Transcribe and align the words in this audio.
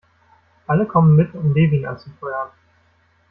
Alle 0.65 0.87
kommen 0.87 1.15
mit, 1.15 1.35
um 1.35 1.53
Levin 1.53 1.85
anzufeuern. 1.85 2.49